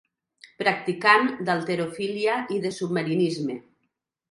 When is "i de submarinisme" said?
2.57-3.61